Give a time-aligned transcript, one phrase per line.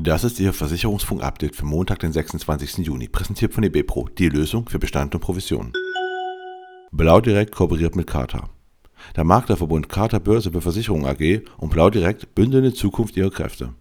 [0.00, 2.86] Das ist Ihr Versicherungsfunk-Update für Montag, den 26.
[2.86, 5.72] Juni, präsentiert von eBepro, die Lösung für Bestand und Provision.
[6.92, 8.48] Blau Direkt kooperiert mit Carta.
[9.16, 13.74] Der Maklerverbund Carta Börse für Versicherungen AG und Blau Direkt bündeln in Zukunft ihre Kräfte.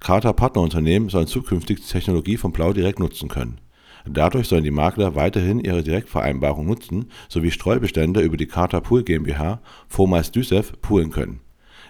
[0.00, 3.60] Carta Partnerunternehmen sollen zukünftig die Technologie von Blau Direkt nutzen können.
[4.06, 9.60] Dadurch sollen die Makler weiterhin ihre Direktvereinbarung nutzen sowie Streubestände über die Carta Pool GmbH,
[9.86, 11.40] vormals DÜSEF, poolen können.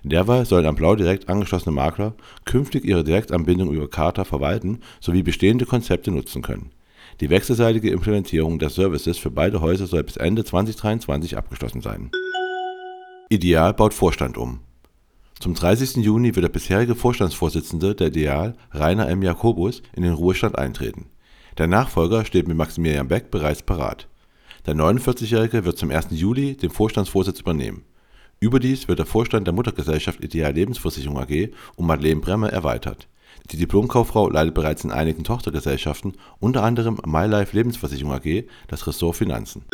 [0.02, 2.14] Derweil sollen am Blau Direkt angeschlossene Makler
[2.44, 6.70] künftig ihre Direktanbindung über Carta verwalten sowie bestehende Konzepte nutzen können.
[7.20, 12.10] Die wechselseitige Implementierung der Services für beide Häuser soll bis Ende 2023 abgeschlossen sein.
[13.28, 14.60] Ideal baut Vorstand um.
[15.40, 15.96] Zum 30.
[15.96, 19.23] Juni wird der bisherige Vorstandsvorsitzende der Ideal, Rainer M.
[19.23, 21.06] Jakobus, in den Ruhestand eintreten.
[21.59, 24.09] Der Nachfolger steht mit Maximilian Beck bereits parat.
[24.66, 26.09] Der 49-Jährige wird zum 1.
[26.10, 27.84] Juli den Vorstandsvorsitz übernehmen.
[28.41, 33.09] Überdies wird der Vorstand der Muttergesellschaft Ideal Lebensversicherung AG um Madeleine Bremmer erweitert.
[33.51, 39.65] Die Diplomkauffrau leitet bereits in einigen Tochtergesellschaften, unter anderem MyLife Lebensversicherung AG, das Ressort Finanzen.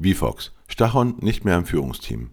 [0.00, 0.52] VFox.
[0.66, 2.30] Stachon nicht mehr im Führungsteam.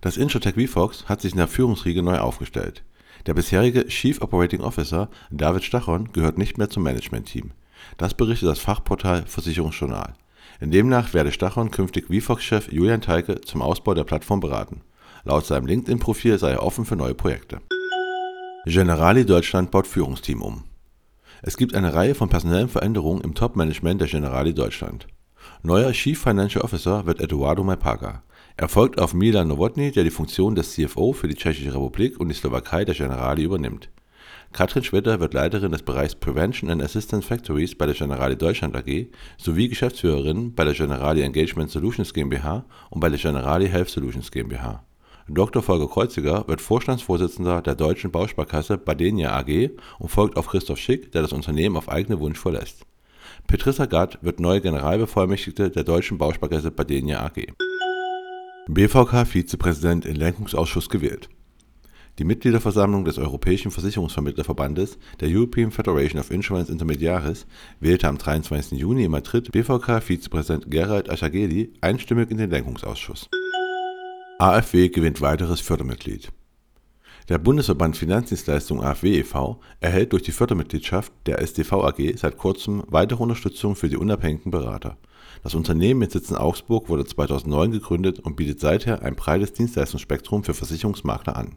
[0.00, 2.82] Das Insurtech VFox hat sich in der Führungsriege neu aufgestellt.
[3.26, 7.52] Der bisherige Chief Operating Officer David Stachon gehört nicht mehr zum Managementteam.
[7.98, 10.14] Das berichtet das Fachportal Versicherungsjournal.
[10.60, 14.82] Demnach werde Stachon künftig VFox-Chef Julian Teike zum Ausbau der Plattform beraten.
[15.24, 17.60] Laut seinem LinkedIn-Profil sei er offen für neue Projekte.
[18.66, 20.64] Generali Deutschland baut Führungsteam um.
[21.42, 25.06] Es gibt eine Reihe von personellen Veränderungen im Top-Management der Generali Deutschland.
[25.62, 28.22] Neuer Chief Financial Officer wird Eduardo Malpaga.
[28.56, 32.28] Er folgt auf Milan Nowotny, der die Funktion des CFO für die Tschechische Republik und
[32.28, 33.88] die Slowakei der Generali übernimmt.
[34.52, 39.06] Katrin Schwitter wird Leiterin des Bereichs Prevention and Assistance Factories bei der Generali Deutschland AG
[39.38, 44.84] sowie Geschäftsführerin bei der Generali Engagement Solutions GmbH und bei der Generali Health Solutions GmbH.
[45.28, 45.62] Dr.
[45.62, 51.22] Volker Kreuziger wird Vorstandsvorsitzender der Deutschen Bausparkasse Badenia AG und folgt auf Christoph Schick, der
[51.22, 52.84] das Unternehmen auf eigenen Wunsch verlässt.
[53.46, 57.52] Petrissa Gatt wird neue Generalbevollmächtigte der Deutschen Bausparkasse Badenia AG.
[58.66, 61.28] BVK-Vizepräsident im Lenkungsausschuss gewählt
[62.20, 67.46] die Mitgliederversammlung des Europäischen Versicherungsvermittlerverbandes, der European Federation of Insurance Intermediaries,
[67.80, 68.78] wählte am 23.
[68.78, 73.26] Juni in Madrid BVK-Vizepräsident Gerald Aschageli einstimmig in den Lenkungsausschuss.
[74.38, 76.30] AfW gewinnt weiteres Fördermitglied.
[77.30, 79.58] Der Bundesverband Finanzdienstleistung AfW e.V.
[79.80, 84.98] erhält durch die Fördermitgliedschaft der SDV AG seit kurzem weitere Unterstützung für die unabhängigen Berater.
[85.42, 90.44] Das Unternehmen mit Sitz in Augsburg wurde 2009 gegründet und bietet seither ein breites Dienstleistungsspektrum
[90.44, 91.56] für Versicherungsmakler an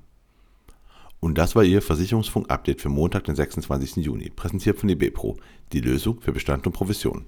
[1.23, 4.03] und das war Ihr Versicherungsfunk-Update für Montag, den 26.
[4.03, 5.38] Juni, präsentiert von eBepro,
[5.72, 7.25] die Lösung für Bestand und Provision.